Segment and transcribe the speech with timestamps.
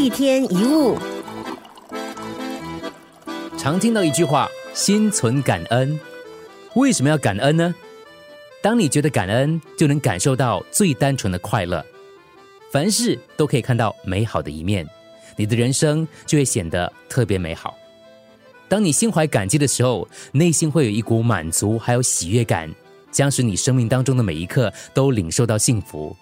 [0.00, 0.96] 一天一物，
[3.58, 6.00] 常听到一句话：心存感恩。
[6.74, 7.74] 为什么要感恩呢？
[8.62, 11.84] 当你觉得感恩，就能感受到最单纯的快乐，
[12.72, 14.88] 凡事都可以看到美好的一面，
[15.36, 17.76] 你的人生就会显得特别美好。
[18.70, 22.74] 当你心怀感激的时候，内心会有一股满足还有喜悦感，
[23.12, 26.16] 将使你生命当中的每一刻都领受到幸福。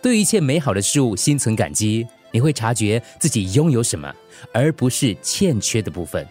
[0.00, 4.14] 对一切美好的事物心存感激，你会察觉自己拥有什么，
[4.52, 6.26] 而不是欠缺的部分。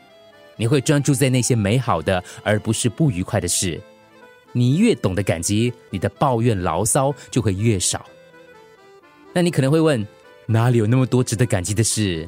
[0.55, 3.79] 你会专注在那些美好的，而不是不愉快的事。
[4.53, 8.05] 你越懂得感激，你的抱怨牢骚就会越少。
[9.33, 10.05] 那你可能会问，
[10.47, 12.27] 哪里有那么多值得感激的事？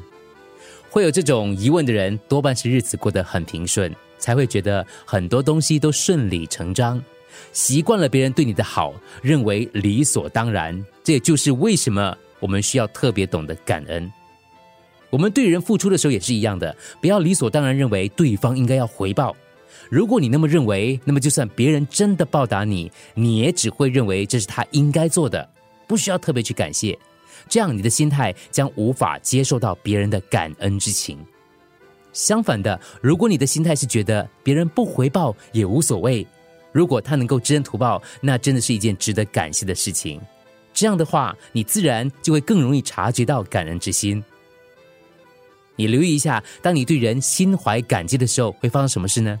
[0.88, 7.02] 会有这种疑问的人，多半是日子过得很平顺，才会觉得很多东西都顺理成章，
[7.52, 10.84] 习惯了别人对你的好，认为理所当然。
[11.02, 14.10] 这也就是为什么我们需要特别懂得感恩。
[15.10, 19.36] 我们对人付出的时候也是一样的，不要理所当然认为对方应该要回报。
[19.88, 25.48] 如果你那么认为，那么就算别人真的报答你，你也只会认为这是他应该做的，
[25.86, 26.96] 不需要特别去感谢。
[27.48, 31.18] 这样你的心态将无法接受到别人的感恩之情。
[32.12, 36.24] 相反的，如果你的心态是觉得别人不回报也无所谓，
[36.70, 40.20] 如果他能够知恩图报，那真的是一件值得感谢的事情。
[40.80, 44.24] 这样的话，你自然就会更容易察觉到感恩之心。
[45.76, 49.38] 你留意一下，当你对人心怀感激的时候，会发生什么事呢？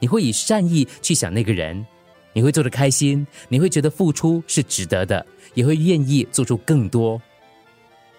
[0.00, 1.86] 你会以善意去想那个人，
[2.32, 7.22] 你会做得开心，你会觉得付出是值得的，也会愿意做出更多。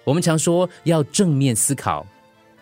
[0.05, 2.07] 我们常说要正面思考，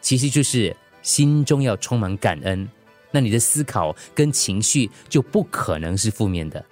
[0.01, 2.67] 其实就是心中要充满感恩，
[3.11, 6.65] 那你的思考跟情绪就不可能是负面的。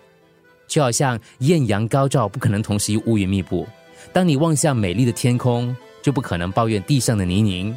[0.67, 3.67] 就好像艳阳高照，不可能同时乌云密布。
[4.13, 7.73] 当你望向美丽的天空，就不可能抱怨地上的泥泞；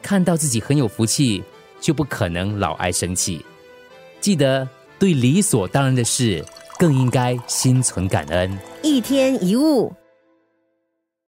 [0.00, 1.42] 看到自己很有福气，
[1.80, 3.44] 就不可能老爱生气。
[4.20, 4.68] 记得
[4.98, 6.44] 对理所当然的事，
[6.78, 8.58] 更应该心存感恩。
[8.82, 9.92] 一天一物。